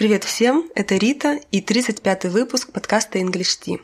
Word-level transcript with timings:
Привет 0.00 0.24
всем, 0.24 0.64
это 0.74 0.96
Рита 0.96 1.38
и 1.52 1.60
35-й 1.60 2.30
выпуск 2.30 2.72
подкаста 2.72 3.18
English 3.18 3.60
Tea. 3.62 3.80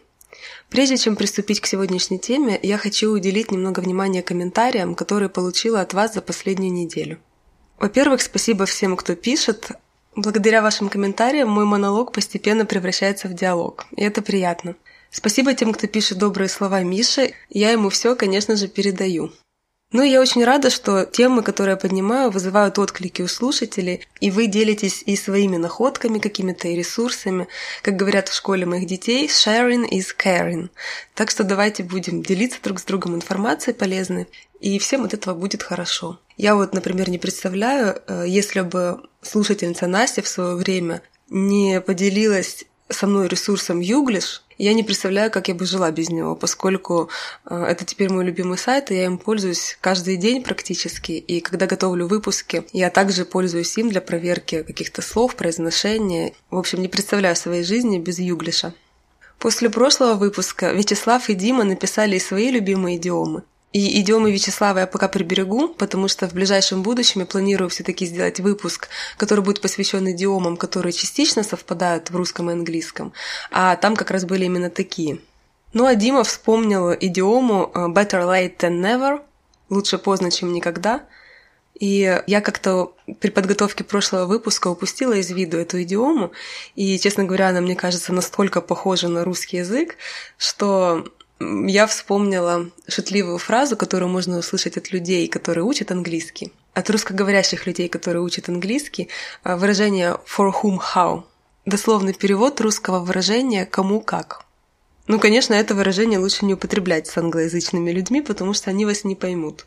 Прежде 0.70 0.96
чем 0.96 1.14
приступить 1.14 1.60
к 1.60 1.66
сегодняшней 1.66 2.18
теме, 2.18 2.58
я 2.62 2.78
хочу 2.78 3.10
уделить 3.10 3.50
немного 3.50 3.80
внимания 3.80 4.22
комментариям, 4.22 4.94
которые 4.94 5.28
получила 5.28 5.82
от 5.82 5.92
вас 5.92 6.14
за 6.14 6.22
последнюю 6.22 6.72
неделю. 6.72 7.18
Во-первых, 7.78 8.22
спасибо 8.22 8.64
всем, 8.64 8.96
кто 8.96 9.14
пишет. 9.14 9.72
Благодаря 10.14 10.62
вашим 10.62 10.88
комментариям 10.88 11.50
мой 11.50 11.66
монолог 11.66 12.12
постепенно 12.12 12.64
превращается 12.64 13.28
в 13.28 13.34
диалог, 13.34 13.84
и 13.94 14.02
это 14.02 14.22
приятно. 14.22 14.74
Спасибо 15.10 15.52
тем, 15.52 15.74
кто 15.74 15.86
пишет 15.86 16.16
добрые 16.16 16.48
слова 16.48 16.82
Мише, 16.82 17.34
я 17.50 17.72
ему 17.72 17.90
все, 17.90 18.16
конечно 18.16 18.56
же, 18.56 18.68
передаю. 18.68 19.32
Ну 19.92 20.02
и 20.02 20.10
я 20.10 20.20
очень 20.20 20.44
рада, 20.44 20.68
что 20.68 21.04
темы, 21.04 21.42
которые 21.42 21.74
я 21.74 21.76
поднимаю, 21.76 22.30
вызывают 22.30 22.76
отклики 22.78 23.22
у 23.22 23.28
слушателей, 23.28 24.04
и 24.20 24.32
вы 24.32 24.48
делитесь 24.48 25.02
и 25.06 25.14
своими 25.14 25.58
находками 25.58 26.18
какими-то, 26.18 26.66
и 26.66 26.74
ресурсами. 26.74 27.46
Как 27.82 27.94
говорят 27.94 28.28
в 28.28 28.34
школе 28.34 28.66
моих 28.66 28.86
детей, 28.86 29.28
sharing 29.28 29.88
is 29.88 30.06
caring. 30.18 30.70
Так 31.14 31.30
что 31.30 31.44
давайте 31.44 31.84
будем 31.84 32.22
делиться 32.22 32.58
друг 32.62 32.80
с 32.80 32.84
другом 32.84 33.14
информацией 33.14 33.76
полезной, 33.76 34.26
и 34.60 34.78
всем 34.80 35.04
от 35.04 35.14
этого 35.14 35.34
будет 35.34 35.62
хорошо. 35.62 36.18
Я 36.36 36.56
вот, 36.56 36.74
например, 36.74 37.08
не 37.08 37.18
представляю, 37.18 38.02
э, 38.08 38.24
если 38.26 38.62
бы 38.62 39.02
слушательница 39.22 39.86
Настя 39.86 40.22
в 40.22 40.28
свое 40.28 40.56
время 40.56 41.02
не 41.30 41.80
поделилась 41.80 42.64
со 42.88 43.06
мной 43.06 43.28
ресурсом 43.28 43.80
Юглиш, 43.80 44.42
я 44.58 44.74
не 44.74 44.82
представляю, 44.82 45.30
как 45.30 45.48
я 45.48 45.54
бы 45.54 45.66
жила 45.66 45.90
без 45.90 46.08
него, 46.08 46.34
поскольку 46.34 47.10
э, 47.44 47.64
это 47.68 47.84
теперь 47.84 48.10
мой 48.10 48.24
любимый 48.24 48.58
сайт, 48.58 48.90
и 48.90 48.96
я 48.96 49.04
им 49.04 49.18
пользуюсь 49.18 49.76
каждый 49.80 50.16
день 50.16 50.42
практически. 50.42 51.12
И 51.12 51.40
когда 51.40 51.66
готовлю 51.66 52.06
выпуски, 52.06 52.66
я 52.72 52.90
также 52.90 53.24
пользуюсь 53.24 53.76
им 53.76 53.90
для 53.90 54.00
проверки 54.00 54.62
каких-то 54.62 55.02
слов, 55.02 55.36
произношения. 55.36 56.32
В 56.50 56.56
общем, 56.56 56.80
не 56.80 56.88
представляю 56.88 57.36
своей 57.36 57.64
жизни 57.64 57.98
без 57.98 58.18
Юглиша. 58.18 58.74
После 59.38 59.68
прошлого 59.68 60.14
выпуска 60.14 60.72
Вячеслав 60.72 61.28
и 61.28 61.34
Дима 61.34 61.64
написали 61.64 62.18
свои 62.18 62.50
любимые 62.50 62.96
идиомы. 62.96 63.42
И 63.76 64.00
идиомы 64.00 64.32
Вячеслава 64.32 64.78
я 64.78 64.86
пока 64.86 65.06
приберегу, 65.06 65.68
потому 65.68 66.08
что 66.08 66.26
в 66.26 66.32
ближайшем 66.32 66.82
будущем 66.82 67.20
я 67.20 67.26
планирую 67.26 67.68
все-таки 67.68 68.06
сделать 68.06 68.40
выпуск, 68.40 68.88
который 69.18 69.44
будет 69.44 69.60
посвящен 69.60 70.10
идиомам, 70.10 70.56
которые 70.56 70.94
частично 70.94 71.42
совпадают 71.42 72.10
в 72.10 72.16
русском 72.16 72.48
и 72.48 72.54
английском, 72.54 73.12
а 73.50 73.76
там 73.76 73.94
как 73.94 74.10
раз 74.10 74.24
были 74.24 74.46
именно 74.46 74.70
такие. 74.70 75.18
Ну 75.74 75.84
а 75.84 75.94
Дима 75.94 76.24
вспомнил 76.24 76.94
идиому 76.94 77.70
э, 77.74 77.88
«better 77.88 78.22
late 78.22 78.56
than 78.56 78.80
never», 78.80 79.20
«лучше 79.68 79.98
поздно, 79.98 80.30
чем 80.30 80.54
никогда», 80.54 81.02
и 81.78 82.22
я 82.26 82.40
как-то 82.40 82.94
при 83.20 83.28
подготовке 83.28 83.84
прошлого 83.84 84.24
выпуска 84.24 84.68
упустила 84.68 85.12
из 85.12 85.30
виду 85.30 85.58
эту 85.58 85.82
идиому, 85.82 86.32
и, 86.76 86.98
честно 86.98 87.24
говоря, 87.24 87.48
она, 87.48 87.60
мне 87.60 87.76
кажется, 87.76 88.14
настолько 88.14 88.62
похожа 88.62 89.08
на 89.08 89.22
русский 89.22 89.58
язык, 89.58 89.96
что 90.38 91.04
я 91.38 91.86
вспомнила 91.86 92.70
шутливую 92.88 93.38
фразу, 93.38 93.76
которую 93.76 94.08
можно 94.08 94.38
услышать 94.38 94.76
от 94.76 94.90
людей, 94.92 95.28
которые 95.28 95.64
учат 95.64 95.90
английский. 95.90 96.52
От 96.74 96.88
русскоговорящих 96.90 97.66
людей, 97.66 97.88
которые 97.88 98.22
учат 98.22 98.48
английский, 98.48 99.08
а, 99.42 99.56
выражение 99.56 100.18
for 100.26 100.52
whom 100.52 100.78
how. 100.78 101.24
Дословный 101.66 102.14
перевод 102.14 102.60
русского 102.60 103.00
выражения 103.00 103.66
«кому 103.66 104.00
как». 104.00 104.44
Ну, 105.08 105.20
конечно, 105.20 105.54
это 105.54 105.74
выражение 105.74 106.18
лучше 106.18 106.44
не 106.44 106.54
употреблять 106.54 107.06
с 107.06 107.16
англоязычными 107.16 107.90
людьми, 107.92 108.22
потому 108.22 108.54
что 108.54 108.70
они 108.70 108.84
вас 108.84 109.04
не 109.04 109.14
поймут. 109.14 109.66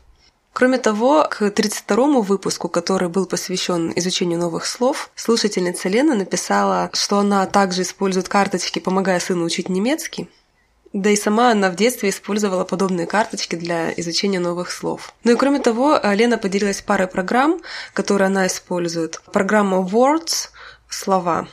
Кроме 0.52 0.78
того, 0.78 1.26
к 1.30 1.42
32-му 1.42 2.22
выпуску, 2.22 2.68
который 2.68 3.08
был 3.08 3.26
посвящен 3.26 3.92
изучению 3.96 4.38
новых 4.38 4.66
слов, 4.66 5.10
слушательница 5.14 5.88
Лена 5.88 6.14
написала, 6.14 6.90
что 6.92 7.20
она 7.20 7.46
также 7.46 7.82
использует 7.82 8.28
карточки, 8.28 8.80
помогая 8.80 9.20
сыну 9.20 9.44
учить 9.44 9.68
немецкий, 9.68 10.28
да 10.92 11.10
и 11.10 11.16
сама 11.16 11.52
она 11.52 11.70
в 11.70 11.76
детстве 11.76 12.08
использовала 12.08 12.64
подобные 12.64 13.06
карточки 13.06 13.56
для 13.56 13.92
изучения 13.92 14.40
новых 14.40 14.70
слов. 14.70 15.14
Ну 15.24 15.32
и 15.32 15.36
кроме 15.36 15.60
того, 15.60 16.00
Лена 16.02 16.36
поделилась 16.36 16.82
парой 16.82 17.06
программ, 17.06 17.60
которые 17.94 18.26
она 18.26 18.46
использует. 18.46 19.20
Программа 19.32 19.78
Words– 19.78 20.48
слова. 20.88 21.46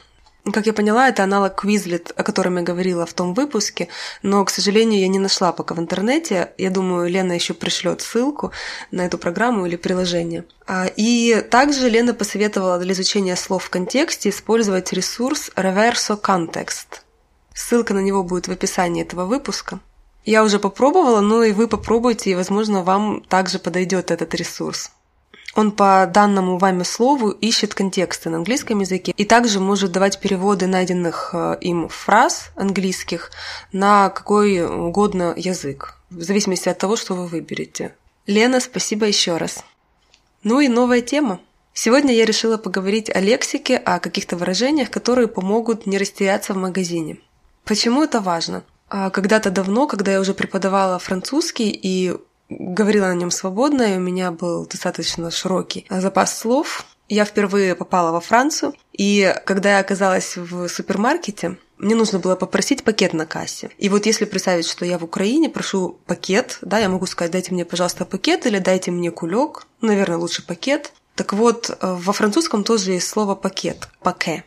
Как 0.54 0.66
я 0.66 0.74
поняла, 0.74 1.10
это 1.10 1.24
аналог 1.24 1.62
Quizlet, 1.62 2.14
о 2.16 2.24
котором 2.24 2.58
я 2.58 2.64
говорила 2.64 3.06
в 3.06 3.14
том 3.14 3.34
выпуске, 3.34 3.90
но, 4.24 4.46
к 4.46 4.50
сожалению, 4.50 5.02
я 5.02 5.10
не 5.10 5.20
нашла 5.20 5.52
пока 5.52 5.76
в 5.76 5.80
интернете. 5.80 6.54
Я 6.58 6.70
думаю, 6.70 7.10
Лена 7.10 7.34
еще 7.34 7.54
пришлет 7.54 8.02
ссылку 8.02 8.52
на 8.92 9.06
эту 9.06 9.18
программу 9.18 9.66
или 9.66 9.76
приложение. 9.76 10.46
А, 10.66 10.86
и 10.96 11.42
также 11.42 11.90
Лена 11.90 12.14
посоветовала 12.14 12.80
для 12.80 12.94
изучения 12.94 13.36
слов 13.36 13.66
в 13.66 13.70
контексте 13.70 14.30
использовать 14.30 14.94
ресурс 14.94 15.52
Reverso 15.56 16.20
Context– 16.20 17.02
Ссылка 17.58 17.96
на 17.96 18.00
него 18.00 18.24
будет 18.24 18.48
в 18.48 18.52
описании 18.52 19.02
этого 19.02 19.26
выпуска. 19.26 19.80
Я 20.26 20.44
уже 20.44 20.60
попробовала, 20.60 21.22
но 21.22 21.44
и 21.44 21.54
вы 21.54 21.68
попробуйте, 21.68 22.30
и, 22.30 22.36
возможно, 22.36 22.84
вам 22.84 23.22
также 23.22 23.58
подойдет 23.58 24.12
этот 24.12 24.36
ресурс. 24.36 24.92
Он 25.56 25.72
по 25.72 26.08
данному 26.14 26.60
вами 26.60 26.84
слову 26.84 27.32
ищет 27.32 27.74
контексты 27.74 28.30
на 28.30 28.38
английском 28.38 28.80
языке 28.80 29.12
и 29.18 29.26
также 29.26 29.60
может 29.60 29.92
давать 29.92 30.20
переводы 30.20 30.68
найденных 30.68 31.32
э, 31.34 31.58
им 31.62 31.90
фраз 31.90 32.52
английских 32.56 33.32
на 33.72 34.10
какой 34.10 34.64
угодно 34.64 35.34
язык, 35.36 35.98
в 36.12 36.22
зависимости 36.22 36.70
от 36.70 36.78
того, 36.78 36.96
что 36.96 37.16
вы 37.16 37.26
выберете. 37.26 37.96
Лена, 38.28 38.60
спасибо 38.60 39.08
еще 39.08 39.38
раз. 39.38 39.64
Ну 40.44 40.60
и 40.60 40.68
новая 40.68 41.02
тема. 41.02 41.40
Сегодня 41.74 42.14
я 42.14 42.26
решила 42.26 42.58
поговорить 42.58 43.10
о 43.10 43.20
лексике, 43.20 43.78
о 43.78 44.00
каких-то 44.00 44.38
выражениях, 44.38 44.92
которые 44.92 45.28
помогут 45.28 45.88
не 45.88 45.98
растеряться 45.98 46.54
в 46.54 46.58
магазине. 46.58 47.18
Почему 47.68 48.04
это 48.04 48.22
важно? 48.22 48.64
А, 48.90 49.10
когда-то 49.10 49.52
давно, 49.52 49.88
когда 49.88 50.14
я 50.14 50.22
уже 50.22 50.34
преподавала 50.34 51.00
французский 51.00 51.70
и 51.70 52.16
говорила 52.50 53.08
на 53.08 53.16
нем 53.16 53.30
свободно, 53.30 53.82
и 53.82 53.98
у 53.98 54.00
меня 54.00 54.32
был 54.32 54.66
достаточно 54.66 55.30
широкий 55.32 55.86
запас 55.90 56.38
слов, 56.38 56.86
я 57.10 57.26
впервые 57.26 57.76
попала 57.76 58.12
во 58.12 58.22
Францию, 58.22 58.74
и 58.94 59.36
когда 59.46 59.72
я 59.72 59.80
оказалась 59.80 60.38
в 60.38 60.68
супермаркете, 60.70 61.58
мне 61.78 61.96
нужно 61.96 62.20
было 62.20 62.36
попросить 62.36 62.84
пакет 62.84 63.14
на 63.14 63.26
кассе. 63.26 63.70
И 63.78 63.90
вот 63.90 64.06
если 64.06 64.26
представить, 64.26 64.68
что 64.68 64.86
я 64.86 64.98
в 64.98 65.04
Украине 65.04 65.50
прошу 65.50 66.00
пакет, 66.06 66.58
да, 66.62 66.80
я 66.80 66.90
могу 66.90 67.06
сказать, 67.06 67.32
дайте 67.32 67.54
мне, 67.54 67.66
пожалуйста, 67.66 68.06
пакет 68.06 68.46
или 68.46 68.60
дайте 68.60 68.92
мне 68.92 69.12
кулек, 69.12 69.68
наверное, 69.82 70.18
лучше 70.18 70.46
пакет. 70.46 70.94
Так 71.16 71.34
вот, 71.34 71.70
э, 71.70 71.76
во 71.82 72.14
французском 72.14 72.64
тоже 72.64 72.94
есть 72.94 73.08
слово 73.08 73.36
пакет, 73.36 73.90
паке. 74.02 74.44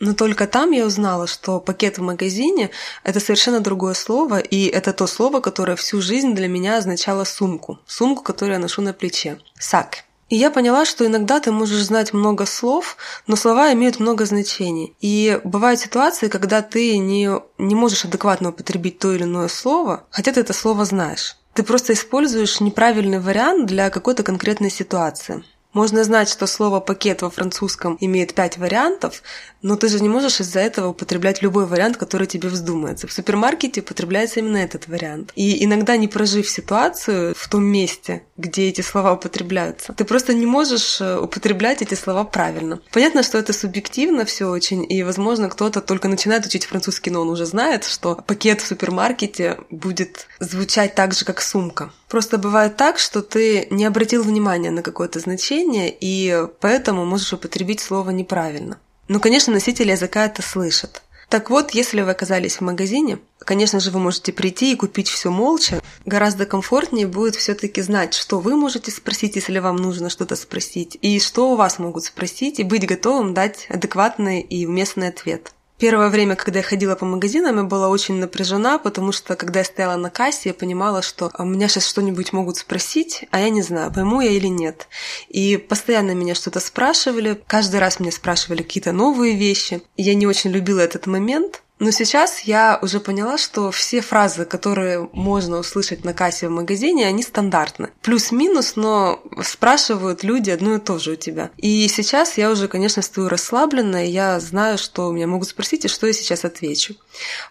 Но 0.00 0.14
только 0.14 0.46
там 0.46 0.70
я 0.70 0.86
узнала, 0.86 1.26
что 1.26 1.60
пакет 1.60 1.98
в 1.98 2.02
магазине– 2.02 2.70
это 3.04 3.20
совершенно 3.20 3.60
другое 3.60 3.92
слово, 3.92 4.38
и 4.38 4.66
это 4.66 4.94
то 4.94 5.06
слово, 5.06 5.40
которое 5.40 5.76
всю 5.76 6.00
жизнь 6.00 6.34
для 6.34 6.48
меня 6.48 6.78
означало 6.78 7.24
сумку. 7.24 7.78
Сумку, 7.86 8.22
которую 8.22 8.54
я 8.54 8.58
ношу 8.58 8.80
на 8.80 8.94
плече. 8.94 9.38
Сак. 9.58 10.04
И 10.30 10.36
я 10.36 10.50
поняла, 10.50 10.86
что 10.86 11.04
иногда 11.04 11.38
ты 11.40 11.52
можешь 11.52 11.82
знать 11.82 12.14
много 12.14 12.46
слов, 12.46 12.96
но 13.26 13.36
слова 13.36 13.72
имеют 13.72 14.00
много 14.00 14.24
значений. 14.24 14.94
И 15.00 15.38
бывают 15.44 15.80
ситуации, 15.80 16.28
когда 16.28 16.62
ты 16.62 16.96
не, 16.98 17.28
не 17.58 17.74
можешь 17.74 18.04
адекватно 18.04 18.50
употребить 18.50 19.00
то 19.00 19.12
или 19.12 19.24
иное 19.24 19.48
слово, 19.48 20.04
хотя 20.10 20.32
ты 20.32 20.40
это 20.40 20.52
слово 20.52 20.84
знаешь. 20.84 21.36
Ты 21.52 21.64
просто 21.64 21.92
используешь 21.92 22.60
неправильный 22.60 23.18
вариант 23.18 23.66
для 23.66 23.90
какой-то 23.90 24.22
конкретной 24.22 24.70
ситуации. 24.70 25.44
Можно 25.72 26.02
знать, 26.02 26.28
что 26.28 26.48
слово 26.48 26.80
«пакет» 26.80 27.22
во 27.22 27.30
французском 27.30 27.96
имеет 28.00 28.34
пять 28.34 28.58
вариантов, 28.58 29.22
но 29.62 29.76
ты 29.76 29.88
же 29.88 30.00
не 30.00 30.08
можешь 30.08 30.40
из-за 30.40 30.58
этого 30.58 30.88
употреблять 30.88 31.42
любой 31.42 31.66
вариант, 31.66 31.96
который 31.96 32.26
тебе 32.26 32.48
вздумается. 32.48 33.06
В 33.06 33.12
супермаркете 33.12 33.80
употребляется 33.80 34.40
именно 34.40 34.56
этот 34.56 34.88
вариант. 34.88 35.32
И 35.36 35.64
иногда, 35.64 35.96
не 35.96 36.08
прожив 36.08 36.48
ситуацию 36.48 37.34
в 37.36 37.48
том 37.48 37.64
месте, 37.64 38.22
где 38.36 38.68
эти 38.68 38.80
слова 38.80 39.12
употребляются, 39.12 39.92
ты 39.92 40.04
просто 40.04 40.34
не 40.34 40.46
можешь 40.46 41.00
э, 41.00 41.18
употреблять 41.18 41.82
эти 41.82 41.94
слова 41.94 42.24
правильно. 42.24 42.80
Понятно, 42.90 43.22
что 43.22 43.38
это 43.38 43.52
субъективно 43.52 44.24
все 44.24 44.46
очень, 44.46 44.84
и, 44.90 45.04
возможно, 45.04 45.48
кто-то 45.48 45.80
только 45.80 46.08
начинает 46.08 46.46
учить 46.46 46.64
французский, 46.64 47.10
но 47.10 47.20
он 47.20 47.28
уже 47.28 47.46
знает, 47.46 47.84
что 47.84 48.16
пакет 48.16 48.60
в 48.60 48.66
супермаркете 48.66 49.58
будет 49.70 50.26
звучать 50.40 50.96
так 50.96 51.14
же, 51.14 51.24
как 51.24 51.40
сумка. 51.40 51.92
Просто 52.10 52.38
бывает 52.38 52.76
так, 52.76 52.98
что 52.98 53.22
ты 53.22 53.68
не 53.70 53.84
обратил 53.84 54.24
внимания 54.24 54.72
на 54.72 54.82
какое-то 54.82 55.20
значение, 55.20 55.96
и 56.00 56.44
поэтому 56.58 57.06
можешь 57.06 57.32
употребить 57.32 57.78
слово 57.78 58.10
неправильно. 58.10 58.78
Но, 59.06 59.20
конечно, 59.20 59.52
носитель 59.52 59.90
языка 59.90 60.26
это 60.26 60.42
слышит. 60.42 61.02
Так 61.28 61.50
вот, 61.50 61.70
если 61.70 62.00
вы 62.00 62.10
оказались 62.10 62.56
в 62.56 62.62
магазине, 62.62 63.20
конечно 63.38 63.78
же, 63.78 63.92
вы 63.92 64.00
можете 64.00 64.32
прийти 64.32 64.72
и 64.72 64.76
купить 64.76 65.08
все 65.08 65.30
молча. 65.30 65.80
Гораздо 66.04 66.46
комфортнее 66.46 67.06
будет 67.06 67.36
все-таки 67.36 67.80
знать, 67.80 68.14
что 68.14 68.40
вы 68.40 68.56
можете 68.56 68.90
спросить, 68.90 69.36
если 69.36 69.60
вам 69.60 69.76
нужно 69.76 70.10
что-то 70.10 70.34
спросить, 70.34 70.98
и 71.00 71.20
что 71.20 71.52
у 71.52 71.54
вас 71.54 71.78
могут 71.78 72.04
спросить, 72.04 72.58
и 72.58 72.64
быть 72.64 72.88
готовым 72.88 73.34
дать 73.34 73.68
адекватный 73.68 74.40
и 74.40 74.66
уместный 74.66 75.10
ответ. 75.10 75.52
Первое 75.80 76.10
время, 76.10 76.36
когда 76.36 76.58
я 76.58 76.62
ходила 76.62 76.94
по 76.94 77.06
магазинам, 77.06 77.56
я 77.56 77.62
была 77.62 77.88
очень 77.88 78.16
напряжена, 78.16 78.76
потому 78.76 79.12
что, 79.12 79.34
когда 79.34 79.60
я 79.60 79.64
стояла 79.64 79.96
на 79.96 80.10
кассе, 80.10 80.50
я 80.50 80.54
понимала, 80.54 81.00
что 81.00 81.30
«А 81.32 81.42
меня 81.42 81.68
сейчас 81.68 81.88
что-нибудь 81.88 82.34
могут 82.34 82.58
спросить, 82.58 83.24
а 83.30 83.40
я 83.40 83.48
не 83.48 83.62
знаю, 83.62 83.90
пойму 83.90 84.20
я 84.20 84.30
или 84.30 84.48
нет. 84.48 84.88
И 85.30 85.56
постоянно 85.56 86.14
меня 86.14 86.34
что-то 86.34 86.60
спрашивали, 86.60 87.40
каждый 87.46 87.80
раз 87.80 87.98
меня 87.98 88.12
спрашивали 88.12 88.62
какие-то 88.62 88.92
новые 88.92 89.34
вещи. 89.34 89.80
Я 89.96 90.14
не 90.14 90.26
очень 90.26 90.50
любила 90.50 90.80
этот 90.80 91.06
момент, 91.06 91.62
но 91.80 91.90
сейчас 91.90 92.40
я 92.40 92.78
уже 92.82 93.00
поняла, 93.00 93.38
что 93.38 93.70
все 93.70 94.02
фразы, 94.02 94.44
которые 94.44 95.08
можно 95.12 95.58
услышать 95.58 96.04
на 96.04 96.12
кассе 96.12 96.48
в 96.48 96.50
магазине, 96.50 97.06
они 97.06 97.22
стандартны. 97.22 97.88
Плюс-минус, 98.02 98.76
но 98.76 99.22
спрашивают 99.42 100.22
люди 100.22 100.50
одно 100.50 100.74
и 100.74 100.78
то 100.78 100.98
же 100.98 101.12
у 101.12 101.16
тебя. 101.16 101.50
И 101.56 101.88
сейчас 101.88 102.36
я 102.36 102.50
уже, 102.50 102.68
конечно, 102.68 103.00
стою 103.00 103.28
расслабленно, 103.28 104.06
и 104.06 104.10
я 104.10 104.38
знаю, 104.40 104.76
что 104.76 105.10
меня 105.10 105.26
могут 105.26 105.48
спросить, 105.48 105.86
и 105.86 105.88
что 105.88 106.06
я 106.06 106.12
сейчас 106.12 106.44
отвечу. 106.44 106.96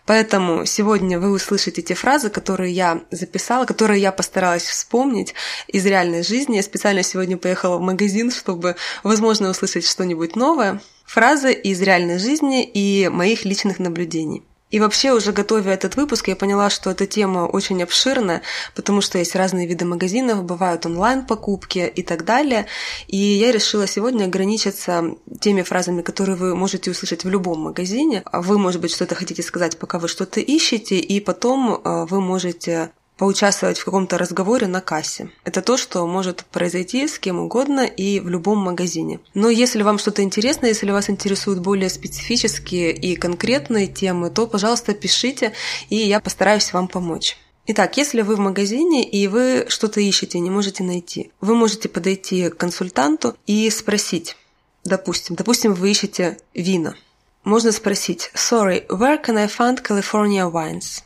Поэтому 0.06 0.64
сегодня 0.66 1.20
вы 1.20 1.32
услышите 1.32 1.82
те 1.82 1.96
фразы, 1.96 2.30
которые 2.30 2.72
я 2.72 3.02
записала, 3.10 3.66
которые 3.66 4.00
я 4.00 4.12
постаралась 4.12 4.64
вспомнить 4.64 5.34
из 5.68 5.84
реальной 5.88 6.22
жизни. 6.22 6.58
Я 6.58 6.64
специально 6.64 7.02
сегодня 7.02 7.36
поехала 7.36 7.78
в 7.78 7.82
магазин, 7.82 8.30
чтобы, 8.30 8.76
возможно, 9.02 9.50
услышать 9.50 9.88
что-нибудь 9.88 10.36
новое. 10.36 10.82
Фразы 11.10 11.54
из 11.54 11.82
реальной 11.82 12.20
жизни 12.20 12.64
и 12.64 13.10
моих 13.10 13.44
личных 13.44 13.80
наблюдений. 13.80 14.44
И 14.70 14.80
вообще, 14.80 15.12
уже 15.12 15.32
готовя 15.32 15.74
этот 15.74 15.96
выпуск, 15.96 16.28
я 16.28 16.36
поняла, 16.36 16.70
что 16.70 16.92
эта 16.92 17.08
тема 17.08 17.48
очень 17.48 17.82
обширная, 17.82 18.44
потому 18.76 19.02
что 19.02 19.18
есть 19.18 19.36
разные 19.36 19.66
виды 19.66 19.86
магазинов, 19.86 20.44
бывают 20.44 20.86
онлайн-покупки 20.86 21.92
и 21.96 22.04
так 22.04 22.26
далее. 22.26 22.68
И 23.08 23.18
я 23.18 23.52
решила 23.52 23.88
сегодня 23.88 24.26
ограничиться 24.26 25.16
теми 25.42 25.64
фразами, 25.64 26.04
которые 26.04 26.36
вы 26.36 26.56
можете 26.56 26.92
услышать 26.92 27.24
в 27.24 27.30
любом 27.30 27.60
магазине. 27.62 28.22
Вы, 28.32 28.60
может 28.60 28.80
быть, 28.80 28.94
что-то 28.94 29.16
хотите 29.16 29.42
сказать, 29.42 29.80
пока 29.80 29.98
вы 29.98 30.10
что-то 30.10 30.40
ищете, 30.42 31.00
и 31.00 31.20
потом 31.20 31.82
э, 31.84 32.06
вы 32.06 32.22
можете 32.22 32.92
поучаствовать 33.20 33.78
в 33.78 33.86
каком-то 33.86 34.18
разговоре 34.18 34.66
на 34.68 34.80
кассе. 34.80 35.30
Это 35.44 35.62
то, 35.62 35.76
что 35.76 36.08
может 36.08 36.46
произойти 36.46 37.06
с 37.06 37.20
кем 37.20 37.38
угодно 37.38 37.82
и 37.82 38.22
в 38.22 38.30
любом 38.30 38.60
магазине. 38.60 39.20
Но 39.34 39.50
если 39.50 39.84
вам 39.84 40.00
что-то 40.00 40.24
интересно, 40.24 40.68
если 40.68 40.90
вас 40.90 41.10
интересуют 41.10 41.60
более 41.60 41.90
специфические 41.90 42.94
и 42.94 43.18
конкретные 43.18 43.88
темы, 43.88 44.30
то, 44.30 44.48
пожалуйста, 44.48 44.94
пишите, 44.94 45.52
и 45.90 45.98
я 45.98 46.22
постараюсь 46.22 46.72
вам 46.72 46.88
помочь. 46.88 47.38
Итак, 47.68 47.98
если 47.98 48.22
вы 48.22 48.38
в 48.38 48.40
магазине 48.40 49.04
и 49.04 49.28
вы 49.28 49.66
что-то 49.68 50.00
ищете, 50.00 50.40
не 50.40 50.50
можете 50.50 50.84
найти, 50.84 51.32
вы 51.42 51.56
можете 51.56 51.90
подойти 51.90 52.50
к 52.50 52.56
консультанту 52.56 53.36
и 53.46 53.70
спросить, 53.70 54.38
допустим, 54.86 55.36
допустим, 55.36 55.74
вы 55.74 55.92
ищете 55.92 56.38
вина. 56.54 56.96
Можно 57.44 57.74
спросить, 57.74 58.32
sorry, 58.34 58.88
where 58.88 59.22
can 59.22 59.38
I 59.38 59.48
find 59.48 59.84
California 59.84 60.50
wines? 60.50 61.04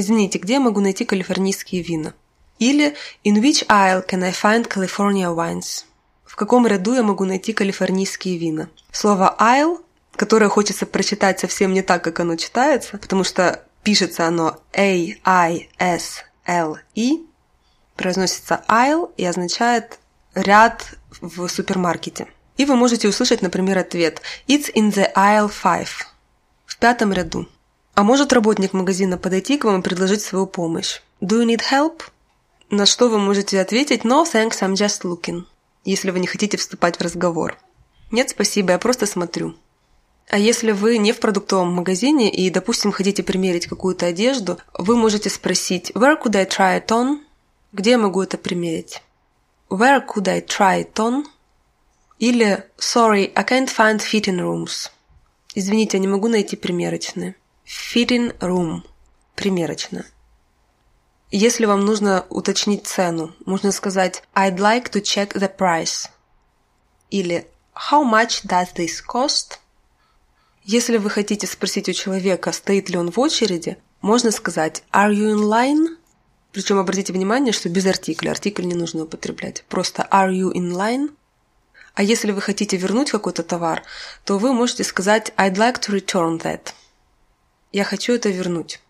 Извините, 0.00 0.38
где 0.38 0.52
я 0.52 0.60
могу 0.60 0.80
найти 0.80 1.04
калифорнийские 1.04 1.82
вина? 1.82 2.14
Или 2.60 2.94
In 3.24 3.42
which 3.42 3.66
aisle 3.66 4.06
can 4.08 4.22
I 4.22 4.30
find 4.30 4.68
California 4.68 5.34
wines? 5.34 5.86
В 6.24 6.36
каком 6.36 6.68
ряду 6.68 6.94
я 6.94 7.02
могу 7.02 7.24
найти 7.24 7.52
калифорнийские 7.52 8.38
вина? 8.38 8.68
Слово 8.92 9.34
aisle, 9.40 9.80
которое 10.14 10.48
хочется 10.48 10.86
прочитать 10.86 11.40
совсем 11.40 11.72
не 11.72 11.82
так, 11.82 12.04
как 12.04 12.20
оно 12.20 12.36
читается, 12.36 12.96
потому 12.98 13.24
что 13.24 13.64
пишется 13.82 14.28
оно 14.28 14.60
A-I-S-L-E, 14.72 15.66
произносится 17.96 18.62
aisle 18.68 19.10
и 19.16 19.24
означает 19.24 19.98
ряд 20.36 20.94
в 21.20 21.48
супермаркете. 21.48 22.28
И 22.56 22.64
вы 22.66 22.76
можете 22.76 23.08
услышать, 23.08 23.42
например, 23.42 23.78
ответ 23.78 24.22
It's 24.46 24.72
in 24.72 24.92
the 24.92 25.12
aisle 25.16 25.50
five. 25.50 25.88
В 26.66 26.78
пятом 26.78 27.12
ряду. 27.12 27.48
А 27.98 28.04
может 28.04 28.32
работник 28.32 28.74
магазина 28.74 29.18
подойти 29.18 29.58
к 29.58 29.64
вам 29.64 29.80
и 29.80 29.82
предложить 29.82 30.22
свою 30.22 30.46
помощь? 30.46 31.00
Do 31.20 31.42
you 31.42 31.44
need 31.44 31.62
help? 31.68 32.02
На 32.70 32.86
что 32.86 33.08
вы 33.08 33.18
можете 33.18 33.60
ответить 33.60 34.04
No, 34.04 34.24
thanks, 34.24 34.60
I'm 34.60 34.74
just 34.74 35.02
looking, 35.02 35.46
если 35.84 36.12
вы 36.12 36.20
не 36.20 36.28
хотите 36.28 36.56
вступать 36.56 36.96
в 36.96 37.00
разговор. 37.00 37.58
Нет, 38.12 38.30
спасибо, 38.30 38.70
я 38.70 38.78
просто 38.78 39.04
смотрю. 39.06 39.56
А 40.28 40.38
если 40.38 40.70
вы 40.70 40.98
не 40.98 41.10
в 41.10 41.18
продуктовом 41.18 41.72
магазине 41.72 42.30
и, 42.30 42.48
допустим, 42.50 42.92
хотите 42.92 43.24
примерить 43.24 43.66
какую-то 43.66 44.06
одежду, 44.06 44.58
вы 44.74 44.94
можете 44.94 45.28
спросить 45.28 45.90
Where 45.90 46.22
could 46.22 46.36
I 46.36 46.44
try 46.44 46.80
it 46.80 46.86
on? 46.90 47.18
Где 47.72 47.90
я 47.90 47.98
могу 47.98 48.22
это 48.22 48.38
примерить? 48.38 49.02
Where 49.70 50.00
could 50.06 50.28
I 50.28 50.40
try 50.40 50.84
it 50.84 50.94
on? 50.94 51.24
Или 52.20 52.64
Sorry, 52.78 53.32
I 53.34 53.42
can't 53.42 53.76
find 53.76 53.98
fitting 53.98 54.38
rooms. 54.38 54.88
Извините, 55.56 55.96
я 55.96 56.00
не 56.00 56.06
могу 56.06 56.28
найти 56.28 56.54
примерочные. 56.54 57.34
Fitting 57.68 58.34
room– 58.38 58.82
примерочная. 59.36 60.06
Если 61.30 61.66
вам 61.66 61.84
нужно 61.84 62.24
уточнить 62.30 62.86
цену, 62.86 63.34
можно 63.44 63.72
сказать 63.72 64.22
I'd 64.34 64.56
like 64.56 64.90
to 64.90 65.02
check 65.02 65.34
the 65.34 65.54
price 65.54 66.08
или 67.10 67.46
How 67.90 68.10
much 68.10 68.46
does 68.46 68.68
this 68.74 69.04
cost? 69.06 69.58
Если 70.64 70.96
вы 70.96 71.10
хотите 71.10 71.46
спросить 71.46 71.90
у 71.90 71.92
человека, 71.92 72.52
стоит 72.52 72.88
ли 72.88 72.96
он 72.96 73.10
в 73.10 73.20
очереди, 73.20 73.76
можно 74.00 74.30
сказать 74.30 74.82
Are 74.90 75.12
you 75.12 75.34
in 75.34 75.42
line? 75.42 75.98
Причем 76.52 76.78
обратите 76.78 77.12
внимание, 77.12 77.52
что 77.52 77.68
без 77.68 77.84
артикля. 77.84 78.30
Артикль 78.30 78.64
не 78.64 78.74
нужно 78.74 79.02
употреблять. 79.02 79.62
Просто 79.68 80.08
Are 80.10 80.32
you 80.32 80.54
in 80.54 80.72
line? 80.72 81.10
А 81.92 82.02
если 82.02 82.32
вы 82.32 82.40
хотите 82.40 82.78
вернуть 82.78 83.10
какой-то 83.10 83.42
товар, 83.42 83.82
то 84.24 84.38
вы 84.38 84.54
можете 84.54 84.84
сказать 84.84 85.34
I'd 85.36 85.56
like 85.56 85.80
to 85.80 85.92
return 85.92 86.40
that. 86.40 86.72
Я 87.72 87.84
хочу 87.84 88.14
это 88.14 88.30
вернуть. 88.30 88.80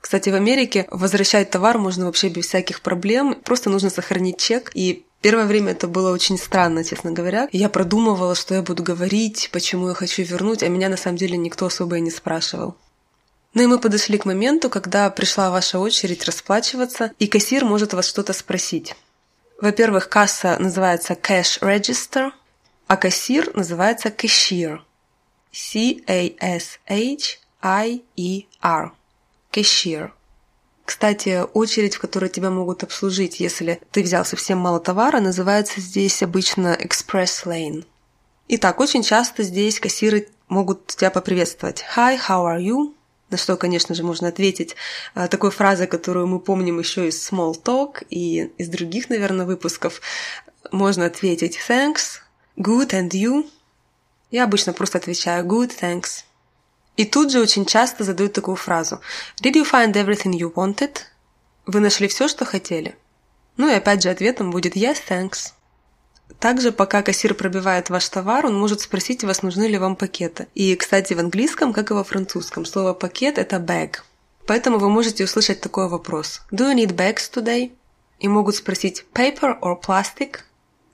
Кстати, 0.00 0.30
в 0.30 0.34
Америке 0.34 0.86
возвращать 0.90 1.50
товар 1.50 1.78
можно 1.78 2.06
вообще 2.06 2.28
без 2.28 2.46
всяких 2.46 2.80
проблем. 2.80 3.34
Просто 3.44 3.68
нужно 3.68 3.90
сохранить 3.90 4.38
чек. 4.38 4.70
И 4.74 5.04
первое 5.20 5.46
время 5.46 5.72
это 5.72 5.88
было 5.88 6.12
очень 6.12 6.38
странно, 6.38 6.84
честно 6.84 7.12
говоря. 7.12 7.48
Я 7.52 7.68
продумывала, 7.68 8.34
что 8.34 8.54
я 8.54 8.62
буду 8.62 8.82
говорить, 8.82 9.50
почему 9.52 9.88
я 9.88 9.94
хочу 9.94 10.22
вернуть, 10.22 10.62
а 10.62 10.68
меня 10.68 10.88
на 10.88 10.96
самом 10.96 11.18
деле 11.18 11.36
никто 11.36 11.66
особо 11.66 11.96
и 11.96 12.00
не 12.00 12.10
спрашивал. 12.10 12.76
Ну 13.54 13.62
и 13.62 13.66
мы 13.66 13.78
подошли 13.78 14.18
к 14.18 14.24
моменту, 14.24 14.70
когда 14.70 15.10
пришла 15.10 15.50
ваша 15.50 15.78
очередь 15.78 16.24
расплачиваться, 16.24 17.12
и 17.18 17.26
кассир 17.26 17.64
может 17.64 17.92
вас 17.92 18.06
что-то 18.06 18.32
спросить. 18.32 18.94
Во-первых, 19.60 20.08
касса 20.08 20.56
называется 20.60 21.14
Cash 21.14 21.60
Register, 21.60 22.30
а 22.86 22.96
кассир 22.96 23.50
называется 23.54 24.08
Cashier. 24.08 24.78
C-A-S-H 25.50 27.40
I-E-R. 27.62 28.92
Cashier. 29.52 30.10
Кстати, 30.84 31.44
очередь, 31.52 31.96
в 31.96 32.00
которой 32.00 32.30
тебя 32.30 32.50
могут 32.50 32.82
обслужить, 32.82 33.40
если 33.40 33.80
ты 33.90 34.02
взял 34.02 34.24
совсем 34.24 34.58
мало 34.58 34.80
товара, 34.80 35.20
называется 35.20 35.80
здесь 35.80 36.22
обычно 36.22 36.74
Express 36.80 37.44
Lane. 37.44 37.84
Итак, 38.48 38.80
очень 38.80 39.02
часто 39.02 39.42
здесь 39.42 39.80
кассиры 39.80 40.28
могут 40.48 40.86
тебя 40.86 41.10
поприветствовать. 41.10 41.84
Hi, 41.94 42.18
how 42.18 42.44
are 42.46 42.60
you? 42.60 42.94
На 43.30 43.36
что, 43.36 43.56
конечно 43.56 43.94
же, 43.94 44.02
можно 44.02 44.28
ответить 44.28 44.76
а, 45.14 45.28
такой 45.28 45.50
фразой, 45.50 45.86
которую 45.86 46.26
мы 46.26 46.40
помним 46.40 46.78
еще 46.78 47.08
из 47.08 47.30
Small 47.30 47.62
Talk 47.62 48.06
и 48.08 48.50
из 48.56 48.68
других, 48.68 49.10
наверное, 49.10 49.44
выпусков. 49.44 50.00
Можно 50.72 51.04
ответить 51.04 51.58
Thanks, 51.68 52.20
Good 52.56 52.90
and 52.90 53.10
you? 53.10 53.46
Я 54.30 54.44
обычно 54.44 54.72
просто 54.72 54.96
отвечаю 54.96 55.44
Good, 55.44 55.72
thanks. 55.78 56.24
И 56.98 57.04
тут 57.04 57.30
же 57.30 57.40
очень 57.40 57.64
часто 57.64 58.02
задают 58.02 58.32
такую 58.32 58.56
фразу 58.56 59.00
«Did 59.40 59.54
you 59.54 59.64
find 59.64 59.92
everything 59.92 60.32
you 60.32 60.52
wanted?» 60.52 60.96
Вы 61.64 61.78
нашли 61.78 62.08
все, 62.08 62.26
что 62.26 62.44
хотели? 62.44 62.96
Ну 63.56 63.70
и 63.70 63.74
опять 63.74 64.02
же 64.02 64.10
ответом 64.10 64.50
будет 64.50 64.74
«Yes, 64.76 64.96
thanks». 65.08 65.52
Также, 66.40 66.72
пока 66.72 67.02
кассир 67.02 67.34
пробивает 67.34 67.88
ваш 67.88 68.08
товар, 68.08 68.46
он 68.46 68.58
может 68.58 68.80
спросить 68.80 69.22
вас, 69.22 69.42
нужны 69.42 69.68
ли 69.68 69.78
вам 69.78 69.94
пакеты. 69.94 70.48
И, 70.56 70.74
кстати, 70.74 71.14
в 71.14 71.20
английском, 71.20 71.72
как 71.72 71.92
и 71.92 71.94
во 71.94 72.02
французском, 72.02 72.64
слово 72.64 72.94
«пакет»— 72.94 73.38
это 73.38 73.58
«bag». 73.58 73.98
Поэтому 74.48 74.78
вы 74.78 74.90
можете 74.90 75.22
услышать 75.22 75.60
такой 75.60 75.88
вопрос. 75.88 76.42
Do 76.50 76.68
you 76.68 76.74
need 76.74 76.96
bags 76.96 77.30
today? 77.32 77.70
И 78.18 78.26
могут 78.26 78.56
спросить 78.56 79.04
paper 79.14 79.56
or 79.60 79.80
plastic? 79.80 80.40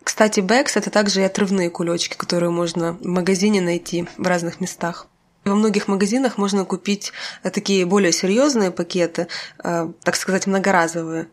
Кстати, 0.03 0.41
bags— 0.41 0.73
это 0.75 0.91
также 0.91 1.23
и 1.23 1.25
отрывные 1.25 1.71
кулечки, 1.71 2.15
которые 2.15 2.51
можно 2.51 2.93
в 2.93 3.07
магазине 3.07 3.63
найти 3.63 4.07
в 4.19 4.27
разных 4.27 4.61
местах. 4.61 5.07
Во 5.45 5.55
многих 5.55 5.89
магазинах 5.89 6.39
можно 6.39 6.65
купить 6.65 7.13
э, 7.43 7.51
такие 7.51 7.85
более 7.85 8.13
серьезные 8.13 8.71
пакеты, 8.71 9.29
э, 9.63 9.89
так 10.03 10.17
сказать, 10.17 10.47
многоразовые. 10.47 11.29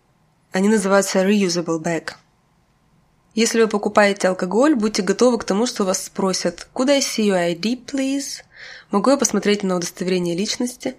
Они 0.51 0.67
называются 0.67 1.23
reusable 1.23 1.81
bag. 1.81 2.11
Если 3.33 3.61
вы 3.61 3.67
покупаете 3.69 4.27
алкоголь, 4.27 4.75
будьте 4.75 5.01
готовы 5.01 5.37
к 5.37 5.45
тому, 5.45 5.65
что 5.65 5.85
вас 5.85 6.03
спросят 6.03 6.67
«Could 6.73 6.91
I 6.91 6.99
see 6.99 7.29
your 7.29 7.55
ID, 7.55 7.85
please?» 7.85 8.43
Могу 8.91 9.11
я 9.11 9.17
посмотреть 9.17 9.63
на 9.63 9.77
удостоверение 9.77 10.35
личности? 10.35 10.95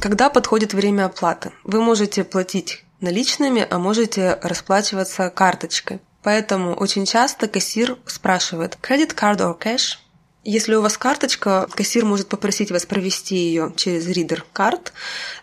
Когда 0.00 0.30
подходит 0.30 0.72
время 0.72 1.04
оплаты? 1.04 1.52
Вы 1.64 1.82
можете 1.82 2.24
платить 2.24 2.84
наличными, 3.00 3.66
а 3.68 3.78
можете 3.78 4.38
расплачиваться 4.42 5.28
карточкой. 5.28 6.00
Поэтому 6.22 6.72
очень 6.74 7.04
часто 7.04 7.48
кассир 7.48 7.98
спрашивает 8.06 8.78
«Credit 8.80 9.14
card 9.14 9.38
or 9.38 9.58
cash?» 9.58 9.98
Если 10.42 10.74
у 10.74 10.80
вас 10.80 10.96
карточка, 10.96 11.68
кассир 11.70 12.06
может 12.06 12.28
попросить 12.28 12.70
вас 12.70 12.86
провести 12.86 13.36
ее 13.36 13.74
через 13.76 14.06
ридер 14.06 14.46
карт, 14.54 14.94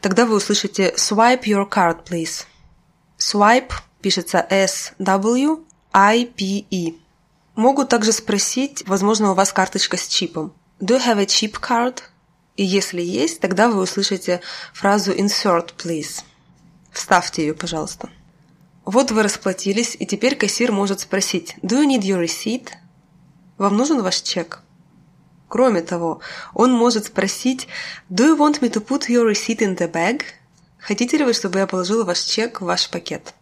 тогда 0.01 0.25
вы 0.25 0.35
услышите 0.35 0.91
«Swipe 0.97 1.43
your 1.43 1.69
card, 1.69 2.03
please». 2.03 2.45
Swipe 3.19 3.73
пишется 4.01 4.43
S-W-I-P-E. 4.49 4.93
Могут 7.55 7.89
также 7.89 8.11
спросить, 8.11 8.83
возможно, 8.87 9.31
у 9.31 9.33
вас 9.35 9.53
карточка 9.53 9.97
с 9.97 10.07
чипом. 10.07 10.51
Do 10.79 10.97
you 10.97 11.05
have 11.05 11.19
a 11.19 11.25
chip 11.25 11.59
card? 11.61 12.01
И 12.55 12.63
если 12.63 13.01
есть, 13.03 13.39
тогда 13.39 13.69
вы 13.69 13.79
услышите 13.81 14.41
фразу 14.73 15.11
«Insert, 15.11 15.75
please». 15.77 16.23
Вставьте 16.91 17.45
ее, 17.45 17.53
пожалуйста. 17.53 18.09
Вот 18.83 19.11
вы 19.11 19.21
расплатились, 19.21 19.95
и 19.99 20.07
теперь 20.07 20.35
кассир 20.35 20.71
может 20.71 21.01
спросить 21.01 21.55
«Do 21.61 21.83
you 21.83 21.87
need 21.87 22.01
your 22.01 22.23
receipt?» 22.23 22.69
Вам 23.59 23.77
нужен 23.77 24.01
ваш 24.01 24.21
чек? 24.21 24.63
Кроме 25.47 25.81
того, 25.81 26.19
он 26.53 26.71
может 26.73 27.05
спросить 27.05 27.67
«Do 28.09 28.25
you 28.25 28.37
want 28.37 28.59
me 28.61 28.69
to 28.71 28.85
put 28.85 29.07
your 29.07 29.29
receipt 29.29 29.59
in 29.59 29.77
the 29.77 29.91
bag?» 29.91 30.23
Хотите 30.79 31.17
ли 31.17 31.25
вы, 31.25 31.33
чтобы 31.33 31.59
я 31.59 31.67
положила 31.67 32.03
ваш 32.03 32.19
чек 32.19 32.61
в 32.61 32.65
ваш 32.65 32.89
пакет? 32.89 33.33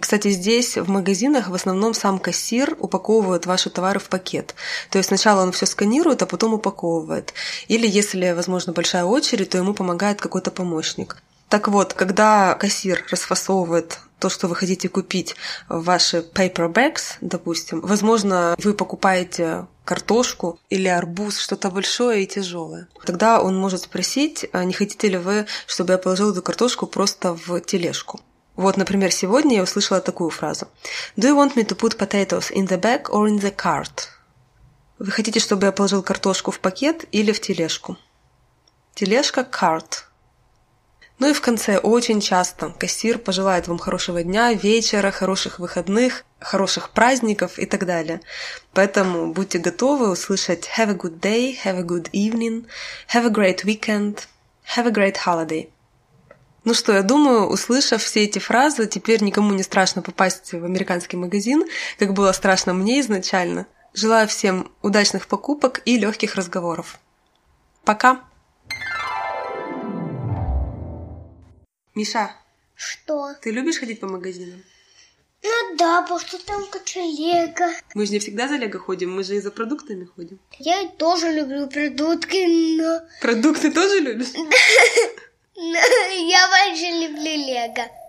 Кстати, 0.00 0.30
здесь 0.30 0.76
в 0.76 0.88
магазинах 0.88 1.48
в 1.48 1.54
основном 1.54 1.94
сам 1.94 2.18
кассир 2.18 2.76
упаковывает 2.80 3.46
ваши 3.46 3.70
товары 3.70 4.00
в 4.00 4.08
пакет. 4.08 4.56
То 4.90 4.98
есть 4.98 5.08
сначала 5.08 5.42
он 5.42 5.52
все 5.52 5.64
сканирует, 5.64 6.22
а 6.22 6.26
потом 6.26 6.54
упаковывает. 6.54 7.34
Или 7.68 7.86
если, 7.86 8.32
возможно, 8.32 8.72
большая 8.72 9.04
очередь, 9.04 9.50
то 9.50 9.58
ему 9.58 9.74
помогает 9.74 10.20
какой-то 10.20 10.50
помощник. 10.50 11.22
Так 11.52 11.68
вот, 11.68 11.92
когда 11.92 12.54
кассир 12.54 13.04
расфасовывает 13.10 13.98
то, 14.18 14.30
что 14.30 14.48
вы 14.48 14.56
хотите 14.56 14.88
купить 14.88 15.36
ваши 15.68 16.20
paper 16.20 16.72
bags, 16.72 17.18
допустим, 17.20 17.82
возможно, 17.82 18.56
вы 18.56 18.72
покупаете 18.72 19.66
картошку 19.84 20.58
или 20.70 20.88
арбуз, 20.88 21.38
что-то 21.38 21.70
большое 21.70 22.22
и 22.22 22.26
тяжелое. 22.26 22.88
Тогда 23.04 23.42
он 23.42 23.54
может 23.58 23.82
спросить, 23.82 24.46
а 24.54 24.64
не 24.64 24.72
хотите 24.72 25.10
ли 25.10 25.18
вы, 25.18 25.44
чтобы 25.66 25.92
я 25.92 25.98
положил 25.98 26.32
эту 26.32 26.40
картошку 26.40 26.86
просто 26.86 27.34
в 27.34 27.60
тележку. 27.60 28.22
Вот, 28.56 28.78
например, 28.78 29.12
сегодня 29.12 29.56
я 29.56 29.62
услышала 29.62 30.00
такую 30.00 30.30
фразу. 30.30 30.68
Do 31.18 31.28
you 31.28 31.36
want 31.36 31.54
me 31.54 31.66
to 31.66 31.76
put 31.76 31.98
potatoes 31.98 32.50
in 32.50 32.66
the 32.66 32.80
bag 32.80 33.10
or 33.10 33.28
in 33.28 33.38
the 33.38 33.54
cart? 33.54 34.08
Вы 34.98 35.10
хотите, 35.10 35.38
чтобы 35.38 35.66
я 35.66 35.72
положил 35.72 36.02
картошку 36.02 36.50
в 36.50 36.60
пакет 36.60 37.04
или 37.12 37.30
в 37.30 37.42
тележку? 37.42 37.98
Тележка– 38.94 39.46
cart– 39.60 40.04
ну 41.22 41.28
и 41.28 41.32
в 41.32 41.40
конце 41.40 41.78
очень 41.78 42.20
часто 42.20 42.74
кассир 42.76 43.16
пожелает 43.16 43.68
вам 43.68 43.78
хорошего 43.78 44.24
дня, 44.24 44.52
вечера, 44.54 45.12
хороших 45.12 45.60
выходных, 45.60 46.24
хороших 46.40 46.90
праздников 46.90 47.60
и 47.60 47.64
так 47.64 47.86
далее. 47.86 48.20
Поэтому 48.74 49.32
будьте 49.32 49.60
готовы 49.60 50.10
услышать 50.10 50.68
have 50.76 50.90
a 50.90 50.94
good 50.94 51.20
day, 51.20 51.56
have 51.64 51.78
a 51.78 51.84
good 51.84 52.10
evening, 52.10 52.66
have 53.14 53.24
a 53.24 53.30
great 53.30 53.64
weekend, 53.64 54.18
have 54.76 54.88
a 54.88 54.90
great 54.90 55.14
holiday. 55.24 55.68
Ну 56.64 56.74
что, 56.74 56.92
я 56.92 57.02
думаю, 57.02 57.46
услышав 57.46 58.02
все 58.02 58.24
эти 58.24 58.40
фразы, 58.40 58.88
теперь 58.88 59.22
никому 59.22 59.52
не 59.52 59.62
страшно 59.62 60.02
попасть 60.02 60.52
в 60.52 60.64
американский 60.64 61.16
магазин, 61.16 61.62
как 62.00 62.14
было 62.14 62.32
страшно 62.32 62.74
мне 62.74 62.98
изначально. 62.98 63.66
Желаю 63.94 64.26
всем 64.26 64.72
удачных 64.82 65.28
покупок 65.28 65.82
и 65.84 65.98
легких 65.98 66.34
разговоров. 66.34 66.98
Пока! 67.84 68.22
Миша. 71.94 72.34
Что? 72.74 73.34
Ты 73.42 73.50
любишь 73.50 73.78
ходить 73.78 74.00
по 74.00 74.08
магазинам? 74.08 74.62
Ну 75.42 75.76
да, 75.76 76.02
потому 76.02 76.20
что 76.20 76.38
там 76.44 76.64
куча 76.66 77.00
лего. 77.00 77.72
Мы 77.94 78.06
же 78.06 78.12
не 78.12 78.18
всегда 78.18 78.48
за 78.48 78.56
лего 78.56 78.78
ходим, 78.78 79.14
мы 79.14 79.24
же 79.24 79.36
и 79.36 79.40
за 79.40 79.50
продуктами 79.50 80.04
ходим. 80.04 80.38
Я 80.58 80.88
тоже 80.88 81.32
люблю 81.32 81.66
продукты, 81.66 82.46
но... 82.78 83.00
Продукты 83.20 83.72
тоже 83.72 83.98
любишь? 84.00 84.28
Я 85.54 86.48
больше 86.48 86.86
люблю 86.86 87.36
лего. 87.46 88.01